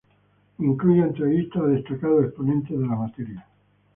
Incluye 0.57 0.99
entrevistas 1.01 1.61
a 1.61 1.67
destacados 1.67 2.23
exponentes 2.25 2.71
de 2.71 2.87
la 2.87 2.95
materia. 2.95 3.45